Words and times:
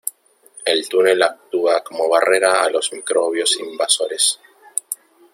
El 0.65 0.89
túnel 0.89 1.21
actúa 1.21 1.83
como 1.83 2.09
barrera 2.09 2.63
a 2.63 2.71
los 2.71 2.91
microbios 2.91 3.55
invasores. 3.59 4.39